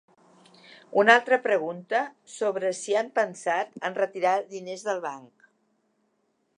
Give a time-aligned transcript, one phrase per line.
[1.01, 1.99] Una altra pregunta,
[2.37, 5.51] sobre si han pensat en retirar diners del banc.